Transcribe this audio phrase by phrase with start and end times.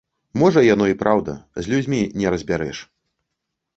[0.43, 2.77] Можа яно і праўда, з людзьмі не разбярэш.